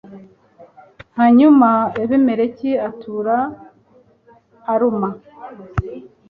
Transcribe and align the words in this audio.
hanyuma 1.17 1.69
abimeleki 2.01 2.69
atura 2.87 3.37
aruma 4.73 5.09